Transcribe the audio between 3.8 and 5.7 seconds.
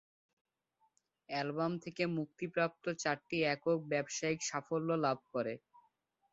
ব্যবসায়িক সাফল্য লাভ করে।